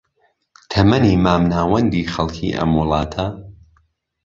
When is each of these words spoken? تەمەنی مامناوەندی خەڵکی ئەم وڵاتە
تەمەنی 0.71 1.15
مامناوەندی 1.25 2.09
خەڵکی 2.13 2.55
ئەم 2.57 2.71
وڵاتە 2.79 3.25